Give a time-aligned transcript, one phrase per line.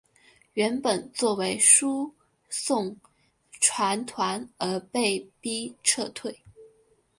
[0.55, 2.11] 原本作为输
[2.49, 2.97] 送
[3.59, 6.35] 船团而被逼撤退。